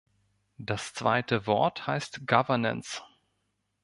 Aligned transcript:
Das 0.57 0.95
zweite 0.95 1.45
Wort 1.45 1.85
heißt 1.85 2.25
Governance. 2.25 3.03